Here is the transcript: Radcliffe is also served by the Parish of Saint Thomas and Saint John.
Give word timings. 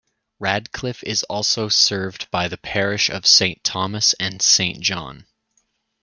Radcliffe 0.39 1.03
is 1.03 1.21
also 1.21 1.69
served 1.69 2.27
by 2.31 2.47
the 2.47 2.57
Parish 2.57 3.07
of 3.11 3.27
Saint 3.27 3.63
Thomas 3.63 4.13
and 4.13 4.41
Saint 4.41 4.79
John. 4.79 5.27